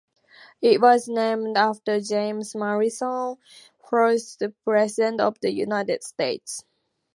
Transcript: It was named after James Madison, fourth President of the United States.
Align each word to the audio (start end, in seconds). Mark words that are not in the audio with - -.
It 0.63 0.81
was 0.81 1.07
named 1.07 1.57
after 1.57 1.99
James 2.01 2.55
Madison, 2.55 3.37
fourth 3.87 4.41
President 4.65 5.21
of 5.21 5.39
the 5.41 5.51
United 5.51 6.03
States. 6.03 6.63